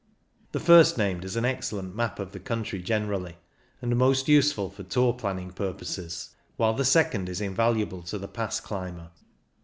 [0.51, 3.37] The first named is an excellent map of the country generally,
[3.83, 8.59] and most useful for tour planning purposes, while the second is invaluable to the pass
[8.59, 9.11] climber.